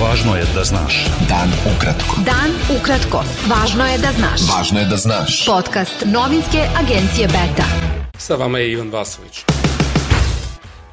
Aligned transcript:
Važno 0.00 0.32
je 0.36 0.44
da 0.54 0.62
znaš. 0.64 1.06
Dan 1.28 1.50
ukratko. 1.76 2.16
Dan 2.24 2.54
ukratko. 2.76 3.20
Važno 3.50 3.84
je 3.84 3.98
da 3.98 4.12
znaš. 4.16 4.40
Važno 4.48 4.80
je 4.80 4.86
da 4.86 4.96
znaš. 4.96 5.44
Podcast 5.46 6.04
novinske 6.06 6.64
agencije 6.80 7.28
Beta. 7.28 7.68
Sa 8.18 8.34
vama 8.34 8.58
je 8.58 8.72
Ivan 8.72 8.90
Vasović. 8.90 9.44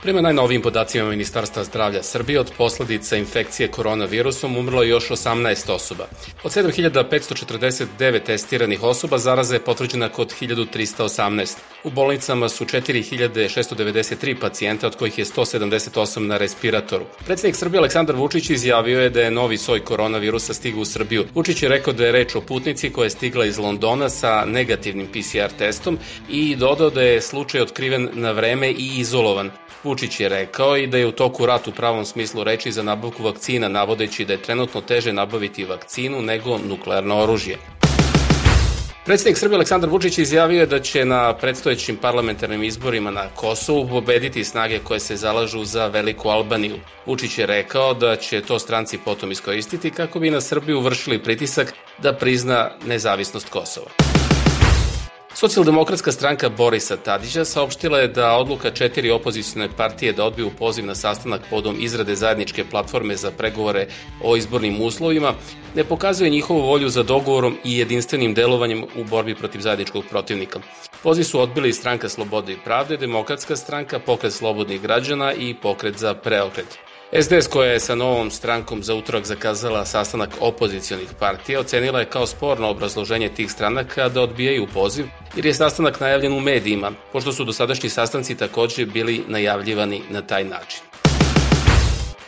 Prema 0.02 0.22
najnovijim 0.22 0.62
podacima 0.62 1.10
Ministarstva 1.10 1.64
zdravlja 1.64 2.04
Srbije 2.04 2.40
od 2.40 2.52
posledica 2.58 3.16
infekcije 3.16 3.68
koronavirusom 3.68 4.58
umrlo 4.58 4.84
je 4.84 4.90
još 4.90 5.10
18 5.10 5.72
osoba. 5.72 6.08
Od 6.44 6.52
7549 6.52 8.24
testiranih 8.24 8.84
osoba 8.84 9.18
zaraza 9.18 9.56
je 9.56 9.60
potvrđena 9.60 10.10
kod 10.10 10.34
1318. 10.42 11.58
U 11.84 11.90
bolnicama 11.90 12.50
su 12.50 12.66
4693 12.66 14.40
pacijenta, 14.40 14.88
od 14.88 14.96
kojih 14.96 15.18
je 15.18 15.26
178 15.26 16.20
na 16.20 16.38
respiratoru. 16.38 17.06
Predsednik 17.26 17.56
Srbije 17.56 17.80
Aleksandar 17.80 18.16
Vučić 18.16 18.50
izjavio 18.50 19.02
je 19.02 19.10
da 19.10 19.22
je 19.22 19.32
novi 19.32 19.58
soj 19.58 19.84
koronavirusa 19.84 20.54
stigao 20.54 20.82
u 20.82 20.86
Srbiju. 20.86 21.26
Vučić 21.34 21.64
je 21.64 21.70
rekao 21.70 21.94
da 21.94 22.06
je 22.06 22.12
reč 22.12 22.36
o 22.36 22.42
putnici 22.42 22.90
koja 22.90 23.06
je 23.06 23.10
stigla 23.10 23.46
iz 23.46 23.58
Londona 23.58 24.10
sa 24.10 24.46
negativnim 24.46 25.08
PCR 25.08 25.58
testom 25.58 25.98
i 26.30 26.56
dodao 26.56 26.90
da 26.90 27.02
je 27.02 27.22
slučaj 27.22 27.62
otkriven 27.62 28.10
na 28.14 28.32
vreme 28.32 28.72
i 28.72 28.92
izolovan. 28.98 29.52
Vučić 29.88 30.20
je 30.20 30.30
rekao 30.30 30.78
i 30.78 30.88
da 30.88 30.98
je 30.98 31.08
u 31.08 31.12
toku 31.12 31.46
rat 31.46 31.68
u 31.68 31.72
pravom 31.72 32.06
smislu 32.06 32.44
reči 32.44 32.72
za 32.72 32.84
nabavku 32.84 33.24
vakcina, 33.24 33.68
navodeći 33.68 34.26
da 34.26 34.34
je 34.34 34.42
trenutno 34.42 34.82
teže 34.82 35.14
nabaviti 35.14 35.66
vakcinu 35.66 36.22
nego 36.22 36.58
nuklearno 36.58 37.20
oružje. 37.20 37.58
Predsednik 39.06 39.38
Srbije 39.38 39.56
Aleksandar 39.56 39.90
Vučić 39.90 40.18
izjavio 40.18 40.60
je 40.60 40.66
da 40.66 40.80
će 40.80 41.06
na 41.06 41.34
predstojećim 41.34 41.98
parlamentarnim 41.98 42.64
izborima 42.64 43.12
na 43.12 43.30
Kosovu 43.36 43.88
pobediti 43.88 44.44
snage 44.44 44.80
koje 44.80 45.00
se 45.00 45.16
zalažu 45.16 45.64
za 45.66 45.88
Veliku 45.88 46.30
Albaniju. 46.30 46.76
Vučić 47.06 47.38
je 47.38 47.46
rekao 47.46 47.94
da 47.94 48.16
će 48.16 48.42
to 48.42 48.60
stranci 48.60 48.98
potom 49.06 49.32
iskoristiti 49.32 49.92
kako 49.92 50.20
bi 50.20 50.32
na 50.32 50.42
Srbiju 50.42 50.82
vršili 50.82 51.24
pritisak 51.24 51.74
da 51.98 52.14
prizna 52.14 52.72
nezavisnost 52.86 53.50
Kosova. 53.50 54.07
Socijaldemokratska 55.40 56.12
stranka 56.12 56.50
Borisa 56.50 56.98
Tadića 56.98 57.46
saopštila 57.46 58.00
je 58.00 58.08
da 58.08 58.38
odluka 58.38 58.72
četiri 58.72 59.12
opozicijne 59.12 59.70
partije 59.78 60.14
da 60.14 60.26
odbiju 60.26 60.50
poziv 60.60 60.86
na 60.86 60.96
sastanak 60.96 61.42
podom 61.50 61.76
izrade 61.80 62.16
zajedničke 62.16 62.66
platforme 62.72 63.16
za 63.16 63.32
pregovore 63.32 63.88
o 64.24 64.36
izbornim 64.38 64.82
uslovima 64.82 65.34
ne 65.76 65.84
pokazuje 65.84 66.30
njihovu 66.30 66.62
volju 66.62 66.90
za 66.90 67.04
dogovorom 67.04 67.58
i 67.64 67.78
jedinstvenim 67.78 68.34
delovanjem 68.34 68.84
u 68.84 69.04
borbi 69.04 69.36
protiv 69.36 69.60
zajedničkog 69.60 70.04
protivnika. 70.10 70.60
Poziv 71.04 71.24
su 71.24 71.40
odbili 71.40 71.74
stranka 71.74 72.10
Slobode 72.10 72.54
i 72.54 72.58
pravde, 72.66 72.98
Demokratska 72.98 73.56
stranka, 73.56 74.00
Pokret 74.00 74.34
slobodnih 74.34 74.82
građana 74.82 75.34
i 75.34 75.56
Pokret 75.62 75.98
za 75.98 76.14
preokret. 76.14 76.87
SDS 77.12 77.48
koja 77.48 77.72
je 77.72 77.80
sa 77.80 77.96
novom 77.96 78.32
strankom 78.32 78.84
za 78.84 78.96
utorak 78.96 79.26
zakazala 79.26 79.86
sastanak 79.86 80.30
opozicijonih 80.40 81.10
partija 81.20 81.60
ocenila 81.60 82.00
je 82.00 82.06
kao 82.06 82.28
sporno 82.28 82.70
obrazloženje 82.70 83.30
tih 83.30 83.52
stranaka 83.52 84.10
da 84.10 84.22
odbijaju 84.22 84.68
poziv 84.74 85.06
jer 85.36 85.46
je 85.46 85.54
sastanak 85.54 86.00
najavljen 86.00 86.34
u 86.34 86.40
medijima, 86.40 86.92
pošto 87.12 87.32
su 87.32 87.46
dosadašnji 87.46 87.90
sastanci 87.90 88.38
takođe 88.38 88.86
bili 88.86 89.24
najavljivani 89.28 90.02
na 90.10 90.22
taj 90.22 90.44
način. 90.44 90.82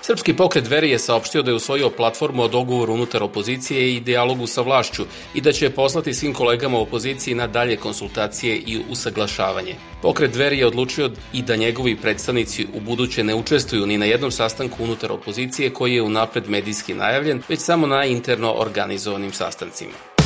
Srpski 0.10 0.34
pokret 0.34 0.64
Dveri 0.64 0.90
je 0.90 1.00
saopštio 1.00 1.42
da 1.42 1.52
je 1.52 1.56
usvojio 1.56 1.90
platformu 1.90 2.44
o 2.44 2.48
dogovoru 2.48 2.94
unutar 2.94 3.24
opozicije 3.24 3.94
i 3.96 4.00
dijalogu 4.00 4.48
sa 4.48 4.62
vlašću 4.62 5.04
i 5.34 5.42
da 5.42 5.52
će 5.52 5.70
poslati 5.70 6.14
svim 6.14 6.34
kolegama 6.34 6.78
u 6.78 6.82
opoziciji 6.82 7.36
na 7.36 7.48
dalje 7.48 7.78
konsultacije 7.78 8.56
i 8.56 8.80
usaglašavanje. 8.90 9.76
Pokret 10.02 10.32
Dveri 10.32 10.58
je 10.58 10.68
odlučio 10.68 11.12
i 11.34 11.42
da 11.42 11.56
njegovi 11.56 11.96
predstavnici 11.96 12.68
u 12.74 12.80
buduće 12.80 13.24
ne 13.24 13.36
učestvuju 13.36 13.86
ni 13.86 13.98
na 13.98 14.06
jednom 14.06 14.32
sastanku 14.32 14.84
unutar 14.84 15.12
opozicije 15.12 15.70
koji 15.70 15.96
je 15.96 16.02
unapred 16.02 16.50
medijski 16.50 16.94
najavljen, 16.94 17.42
već 17.50 17.60
samo 17.60 17.88
na 17.88 18.06
interno 18.06 18.54
organizovanim 18.54 19.34
sastancima. 19.34 20.19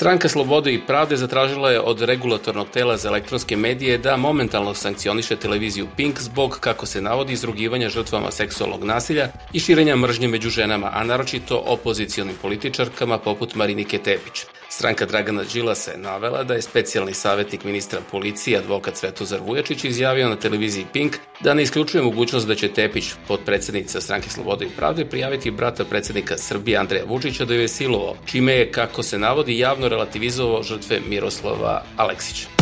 Stranka 0.00 0.28
Slobode 0.28 0.72
i 0.72 0.80
Pravde 0.80 1.16
zatražila 1.16 1.70
je 1.70 1.80
od 1.80 2.00
regulatornog 2.00 2.68
tela 2.72 2.96
za 2.96 3.08
elektronske 3.08 3.56
medije 3.56 3.98
da 3.98 4.16
momentalno 4.16 4.74
sankcioniše 4.74 5.36
televiziju 5.36 5.88
Pink 5.96 6.20
zbog, 6.20 6.58
kako 6.60 6.86
se 6.86 7.02
navodi, 7.02 7.32
izrugivanja 7.32 7.88
žrtvama 7.88 8.30
seksualnog 8.30 8.84
nasilja 8.84 9.28
i 9.52 9.60
širenja 9.60 9.96
mržnje 9.96 10.28
među 10.28 10.50
ženama, 10.50 10.90
a 10.94 11.04
naročito 11.04 11.62
opozicijonim 11.66 12.34
političarkama 12.42 13.18
poput 13.18 13.54
Marinike 13.54 13.98
Tepić. 13.98 14.44
Stranka 14.72 15.06
Dragana 15.06 15.42
Đilasa 15.52 15.90
je 15.90 15.98
navela 15.98 16.44
da 16.44 16.54
je 16.54 16.62
specijalni 16.62 17.14
savjetnik 17.14 17.64
ministra 17.64 18.00
policije, 18.10 18.58
advokat 18.58 18.96
Svetozar 18.96 19.40
Vujačić, 19.40 19.84
izjavio 19.84 20.28
na 20.28 20.36
televiziji 20.36 20.86
Pink 20.92 21.16
da 21.40 21.54
ne 21.54 21.62
isključuje 21.62 22.02
mogućnost 22.02 22.46
da 22.46 22.54
će 22.54 22.68
Tepić, 22.68 23.04
podpredsednica 23.28 24.00
Stranke 24.00 24.30
Slobode 24.30 24.64
i 24.64 24.76
Pravde, 24.76 25.04
prijaviti 25.04 25.50
brata 25.50 25.84
predsednika 25.84 26.38
Srbije 26.38 26.78
Andreja 26.78 27.04
Vučića 27.04 27.44
da 27.44 27.54
ju 27.54 27.60
je 27.60 27.68
silovao, 27.68 28.16
čime 28.26 28.52
je, 28.52 28.72
kako 28.72 29.02
se 29.02 29.18
navodi, 29.18 29.58
javno 29.58 29.88
relativizovao 29.88 30.62
žrtve 30.62 31.00
Miroslava 31.08 31.82
Aleksića. 31.96 32.59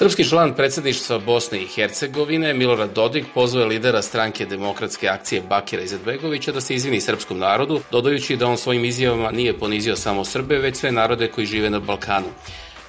Srpski 0.00 0.24
član 0.24 0.54
predsedništva 0.54 1.18
Bosne 1.18 1.62
i 1.62 1.66
Hercegovine 1.66 2.54
Milorad 2.54 2.92
Dodik 2.94 3.24
pozvao 3.34 3.66
lidera 3.66 4.02
stranke 4.02 4.46
demokratske 4.46 5.08
akcije 5.08 5.42
Bakira 5.48 5.82
Izetbegovića 5.82 6.52
da 6.52 6.60
se 6.60 6.74
izvini 6.74 7.00
srpskom 7.00 7.38
narodu, 7.38 7.80
dodajući 7.90 8.36
da 8.36 8.46
on 8.46 8.56
svojim 8.56 8.84
izjavama 8.84 9.30
nije 9.30 9.58
ponizio 9.58 9.96
samo 9.96 10.24
Srbe, 10.24 10.58
već 10.58 10.76
sve 10.76 10.92
narode 10.92 11.28
koji 11.28 11.46
žive 11.46 11.70
na 11.70 11.80
Balkanu. 11.80 12.26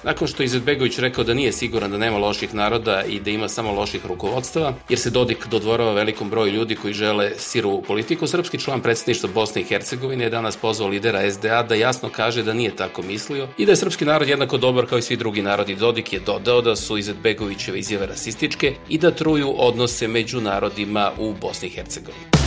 Nakon 0.04 0.28
što 0.28 0.42
Izetbegović 0.42 0.98
rekao 0.98 1.24
da 1.24 1.34
nije 1.34 1.52
siguran 1.52 1.90
da 1.90 1.98
nema 1.98 2.18
loših 2.18 2.54
naroda 2.54 3.02
i 3.04 3.20
da 3.20 3.30
ima 3.30 3.48
samo 3.48 3.72
loših 3.72 4.06
rukovodstava, 4.06 4.74
jer 4.88 4.98
se 4.98 5.10
Dodik 5.10 5.46
dodvorava 5.46 5.92
velikom 5.92 6.30
broju 6.30 6.52
ljudi 6.52 6.74
koji 6.76 6.94
žele 6.94 7.30
sirovu 7.36 7.82
politiku, 7.82 8.26
srpski 8.26 8.58
član 8.58 8.80
predsedništva 8.80 9.28
Bosne 9.34 9.60
i 9.60 9.64
Hercegovine 9.64 10.24
je 10.24 10.30
danas 10.30 10.56
pozvao 10.56 10.88
lidera 10.88 11.30
SDA 11.30 11.62
da 11.62 11.74
jasno 11.74 12.08
kaže 12.08 12.42
da 12.42 12.54
nije 12.54 12.76
tako 12.76 13.02
mislio 13.02 13.48
i 13.58 13.66
da 13.66 13.72
je 13.72 13.76
srpski 13.76 14.04
narod 14.04 14.28
jednako 14.28 14.58
dobar 14.58 14.86
kao 14.86 14.98
i 14.98 15.02
svi 15.02 15.16
drugi 15.16 15.42
narodi. 15.42 15.74
Dodik 15.74 16.12
je 16.12 16.20
dodao 16.20 16.60
da 16.60 16.76
su 16.76 16.98
Izetbegovićeve 16.98 17.78
izjave 17.78 18.06
rasističke 18.06 18.74
i 18.88 18.98
da 18.98 19.10
truju 19.10 19.54
odnose 19.56 20.08
među 20.08 20.40
narodima 20.40 21.12
u 21.18 21.34
Bosni 21.40 21.68
i 21.68 21.70
Hercegovini. 21.70 22.41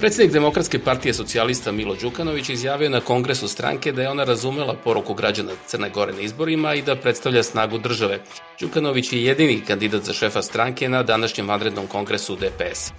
Predsednik 0.00 0.32
Demokratske 0.32 0.78
partije 0.78 1.14
socijalista 1.14 1.72
Milo 1.72 1.94
Đukanović 1.94 2.48
izjavio 2.48 2.90
na 2.90 3.00
kongresu 3.00 3.48
stranke 3.48 3.92
da 3.92 4.02
je 4.02 4.10
ona 4.10 4.24
razumela 4.24 4.74
poruku 4.84 5.14
građana 5.14 5.52
Crne 5.66 5.90
Gore 5.90 6.12
na 6.12 6.20
izborima 6.20 6.74
i 6.74 6.82
da 6.82 6.96
predstavlja 6.96 7.42
snagu 7.42 7.78
države. 7.78 8.20
Đukanović 8.60 9.12
je 9.12 9.24
jedini 9.24 9.60
kandidat 9.66 10.02
za 10.02 10.12
šefa 10.12 10.42
stranke 10.42 10.88
na 10.88 11.02
današnjem 11.02 11.48
vanrednom 11.48 11.86
kongresu 11.86 12.36
DPS. 12.36 12.92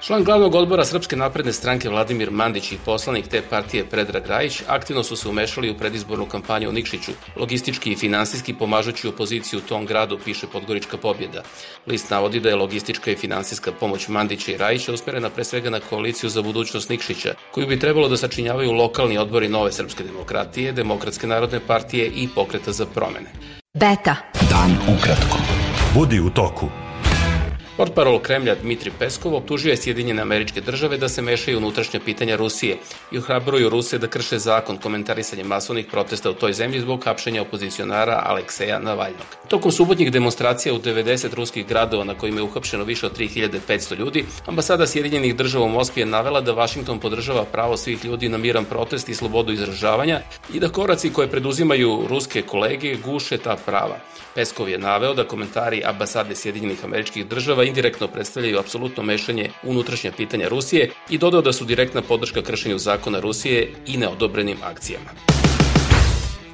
Član 0.00 0.24
glavnog 0.24 0.54
odbora 0.54 0.84
Srpske 0.84 1.16
napredne 1.16 1.52
stranke 1.52 1.88
Vladimir 1.88 2.30
Mandić 2.30 2.72
i 2.72 2.78
poslanik 2.84 3.28
te 3.28 3.42
partije 3.50 3.84
Predrag 3.84 4.26
Rajić 4.26 4.62
aktivno 4.68 5.02
su 5.02 5.16
se 5.16 5.28
umešali 5.28 5.70
u 5.70 5.74
predizbornu 5.74 6.26
kampanju 6.26 6.68
u 6.68 6.72
Nikšiću, 6.72 7.12
logistički 7.36 7.92
i 7.92 7.96
finansijski 7.96 8.54
pomažući 8.54 9.08
opoziciju 9.08 9.58
u 9.58 9.68
tom 9.68 9.86
gradu, 9.86 10.18
piše 10.24 10.46
Podgorička 10.46 10.96
pobjeda. 10.96 11.42
List 11.86 12.10
navodi 12.10 12.40
da 12.40 12.48
je 12.48 12.56
logistička 12.56 13.10
i 13.10 13.16
finansijska 13.16 13.72
pomoć 13.72 14.08
Mandića 14.08 14.52
i 14.52 14.56
Rajića 14.56 14.92
usmerena 14.92 15.30
pre 15.30 15.44
svega 15.44 15.70
na 15.70 15.80
koaliciju 15.80 16.30
za 16.30 16.42
budućnost 16.42 16.88
Nikšića, 16.88 17.34
koju 17.50 17.66
bi 17.66 17.78
trebalo 17.78 18.08
da 18.08 18.16
sačinjavaju 18.16 18.72
lokalni 18.72 19.18
odbori 19.18 19.48
Nove 19.48 19.72
Srpske 19.72 20.04
demokratije, 20.04 20.72
Demokratske 20.72 21.26
narodne 21.26 21.60
partije 21.60 22.06
i 22.06 22.28
Pokreta 22.34 22.72
za 22.72 22.86
promene. 22.86 23.30
Beta. 23.74 24.16
Dan 24.50 24.96
ukratko. 24.96 25.38
Budi 25.94 26.20
u 26.20 26.30
toku. 26.30 26.87
Portparol 27.78 28.18
Kremlja 28.18 28.56
Dmitri 28.58 28.90
Peskov 28.98 29.34
optužio 29.34 29.70
je 29.70 29.76
Sjedinjene 29.76 30.22
američke 30.22 30.60
države 30.60 30.96
da 30.98 31.08
se 31.08 31.22
mešaju 31.22 31.58
unutrašnja 31.58 32.00
pitanja 32.04 32.36
Rusije 32.36 32.76
i 33.12 33.18
ohrabruju 33.18 33.68
Ruse 33.68 33.98
da 33.98 34.06
krše 34.06 34.38
zakon 34.38 34.78
komentarisanje 34.78 35.44
masovnih 35.44 35.86
protesta 35.86 36.30
u 36.30 36.34
toj 36.34 36.52
zemlji 36.52 36.80
zbog 36.80 37.04
hapšenja 37.04 37.42
opozicionara 37.42 38.22
Alekseja 38.26 38.78
Navalnog. 38.78 39.26
Tokom 39.48 39.72
subotnjih 39.72 40.12
demonstracija 40.12 40.74
u 40.74 40.78
90 40.78 41.34
ruskih 41.34 41.66
gradova 41.66 42.04
na 42.04 42.14
kojima 42.14 42.40
je 42.40 42.42
uhapšeno 42.42 42.84
više 42.84 43.06
od 43.06 43.18
3500 43.18 43.98
ljudi, 43.98 44.24
ambasada 44.46 44.86
Sjedinjenih 44.86 45.36
država 45.36 45.64
u 45.64 45.68
Moskvi 45.68 46.02
je 46.02 46.06
navela 46.06 46.40
da 46.40 46.52
Vašington 46.52 47.00
podržava 47.00 47.44
pravo 47.44 47.76
svih 47.76 48.04
ljudi 48.04 48.28
na 48.28 48.38
miran 48.38 48.64
protest 48.64 49.08
i 49.08 49.14
slobodu 49.14 49.52
izražavanja 49.52 50.20
i 50.54 50.60
da 50.60 50.68
koraci 50.68 51.12
koje 51.12 51.30
preduzimaju 51.30 52.04
ruske 52.08 52.42
kolege 52.42 52.96
guše 53.04 53.38
ta 53.38 53.56
prava. 53.66 53.98
Peskov 54.34 54.68
je 54.68 54.78
naveo 54.78 55.14
da 55.14 55.24
komentari 55.24 55.82
ambasade 55.84 56.34
Sjedinjenih 56.34 56.84
američkih 56.84 57.26
država 57.26 57.67
indirektno 57.68 58.08
predstavljaju 58.08 58.58
apsolutno 58.58 59.02
mešanje 59.02 59.50
unutrašnja 59.62 60.12
pitanja 60.16 60.48
Rusije 60.48 60.90
i 61.10 61.18
dodao 61.18 61.42
da 61.42 61.52
su 61.52 61.64
direktna 61.64 62.02
podrška 62.02 62.42
kršenju 62.42 62.78
zakona 62.78 63.20
Rusije 63.20 63.72
i 63.86 63.96
neodobrenim 63.96 64.56
akcijama. 64.62 65.10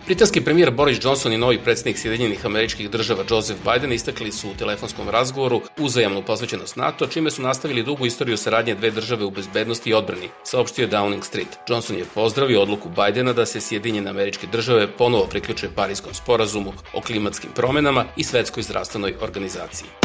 Britanski 0.06 0.40
premijer 0.40 0.70
Boris 0.70 0.98
Johnson 1.02 1.32
i 1.32 1.38
novi 1.38 1.58
predsednik 1.58 1.98
Sjedinjenih 1.98 2.46
američkih 2.46 2.90
država 2.90 3.24
Joseph 3.30 3.60
Biden 3.64 3.92
istakli 3.92 4.32
su 4.32 4.50
u 4.50 4.54
telefonskom 4.54 5.08
razgovoru 5.08 5.60
uzajamnu 5.78 6.22
posvećenost 6.22 6.76
NATO, 6.76 7.06
čime 7.06 7.30
su 7.30 7.42
nastavili 7.42 7.82
dugu 7.82 8.06
istoriju 8.06 8.36
saradnje 8.36 8.74
dve 8.74 8.90
države 8.90 9.24
u 9.24 9.30
bezbednosti 9.30 9.90
i 9.90 9.94
odbrani, 9.94 10.28
saopštio 10.42 10.88
Downing 10.88 11.24
Street. 11.24 11.58
Johnson 11.68 11.96
je 11.96 12.04
pozdravio 12.14 12.62
odluku 12.62 12.88
Bidena 12.88 13.32
da 13.32 13.46
se 13.46 13.60
Sjedinjene 13.60 14.10
američke 14.10 14.46
države 14.52 14.86
ponovo 14.86 15.26
priključe 15.26 15.68
Parijskom 15.74 16.14
sporazumu 16.14 16.72
o 16.94 17.00
klimatskim 17.00 17.50
promenama 17.54 18.04
i 18.16 18.24
Svetskoj 18.24 18.62
zdravstvenoj 18.62 19.14
organizaciji. 19.20 20.03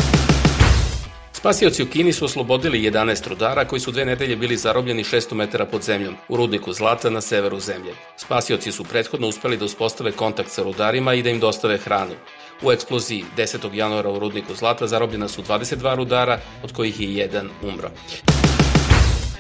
Spasioci 1.40 1.84
u 1.84 1.86
Kini 1.86 2.14
su 2.14 2.26
oslobodili 2.26 2.92
11 2.92 3.28
rudara 3.28 3.66
koji 3.66 3.80
su 3.80 3.92
dve 3.92 4.06
nedelje 4.06 4.36
bili 4.36 4.58
zarobljeni 4.58 5.04
600 5.04 5.34
metara 5.34 5.66
pod 5.66 5.82
zemljom 5.82 6.16
u 6.30 6.38
rudniku 6.38 6.74
zlata 6.74 7.10
na 7.10 7.22
severu 7.22 7.60
zemlje. 7.60 7.94
Spasioci 8.18 8.72
su 8.72 8.84
prethodno 8.84 9.28
uspeli 9.28 9.58
da 9.58 9.66
uspostave 9.66 10.12
kontakt 10.12 10.50
sa 10.50 10.64
rudarima 10.64 11.14
i 11.14 11.24
da 11.24 11.30
im 11.30 11.40
dostave 11.40 11.78
hranu. 11.78 12.14
U 12.62 12.72
eksploziji 12.72 13.24
10. 13.38 13.74
januara 13.74 14.10
u 14.10 14.20
rudniku 14.20 14.54
zlata 14.54 14.88
zarobljena 14.88 15.28
su 15.28 15.42
22 15.44 15.96
rudara, 15.96 16.40
od 16.64 16.74
kojih 16.74 17.00
je 17.00 17.16
jedan 17.16 17.50
umro. 17.64 17.90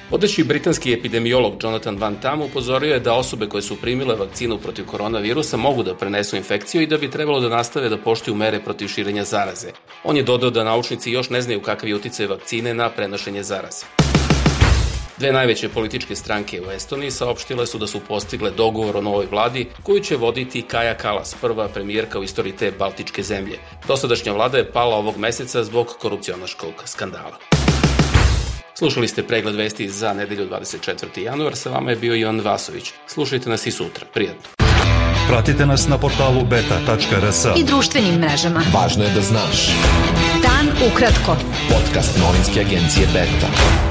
Vodeći 0.09 0.43
britanski 0.43 0.93
epidemiolog 0.93 1.53
Jonathan 1.63 1.97
Van 1.97 2.15
Tam 2.21 2.41
upozorio 2.41 2.93
je 2.93 2.99
da 2.99 3.13
osobe 3.13 3.47
koje 3.47 3.61
su 3.61 3.75
primile 3.81 4.15
vakcinu 4.15 4.57
protiv 4.57 4.85
koronavirusa 4.85 5.57
mogu 5.57 5.83
da 5.83 5.95
prenesu 5.95 6.35
infekciju 6.35 6.81
i 6.81 6.87
da 6.87 6.97
bi 6.97 7.11
trebalo 7.11 7.39
da 7.39 7.49
nastave 7.49 7.89
da 7.89 7.97
poštuju 7.97 8.35
mere 8.35 8.59
protiv 8.59 8.87
širenja 8.87 9.23
zaraze. 9.23 9.67
On 10.03 10.17
je 10.17 10.23
dodao 10.23 10.49
da 10.49 10.63
naučnici 10.63 11.11
još 11.11 11.29
ne 11.29 11.41
znaju 11.41 11.61
kakav 11.61 11.89
je 11.89 11.95
uticaj 11.95 12.27
vakcine 12.27 12.73
na 12.73 12.89
prenošenje 12.89 13.43
zaraze. 13.43 13.85
Dve 15.17 15.31
najveće 15.31 15.69
političke 15.69 16.15
stranke 16.15 16.61
u 16.61 16.71
Estoniji 16.71 17.11
saopštile 17.11 17.67
su 17.67 17.77
da 17.77 17.87
su 17.87 17.99
postigle 18.07 18.51
dogovor 18.51 18.97
o 18.97 19.01
novoj 19.01 19.25
vladi 19.31 19.67
koju 19.83 19.99
će 19.99 20.15
voditi 20.15 20.61
Kaja 20.61 20.97
Kalas, 20.97 21.35
prva 21.41 21.67
premijerka 21.67 22.19
u 22.19 22.23
istoriji 22.23 22.53
te 22.55 22.71
baltičke 22.71 23.23
zemlje. 23.23 23.59
Dosadašnja 23.87 24.33
vlada 24.33 24.57
je 24.57 24.71
pala 24.71 24.95
ovog 24.95 25.17
meseca 25.17 25.63
zbog 25.63 25.87
korupcionaškog 25.87 26.73
skandala. 26.85 27.58
Slušali 28.79 29.07
ste 29.07 29.23
pregled 29.23 29.55
vesti 29.55 29.89
za 29.89 30.13
nedelju 30.13 30.49
24. 30.49 31.19
januar, 31.19 31.55
sa 31.55 31.69
vama 31.69 31.89
je 31.89 31.95
bio 31.95 32.15
Ivan 32.15 32.41
Vasović. 32.41 32.91
Slušajte 33.07 33.49
nas 33.49 33.67
i 33.67 33.71
sutra. 33.71 34.05
Prijatno. 34.13 34.49
Pratite 35.27 35.65
nas 35.65 35.87
na 35.87 35.97
portalu 35.97 36.45
beta.rs. 36.45 37.45
I 37.57 37.63
društvenim 37.63 38.15
mrežama. 38.15 38.61
Važno 38.73 39.03
je 39.03 39.09
da 39.09 39.21
znaš. 39.21 39.67
Dan 40.41 40.91
ukratko. 40.91 41.35
Podcast 41.69 42.19
novinske 42.19 42.59
agencije 42.59 43.07
Beta. 43.13 43.88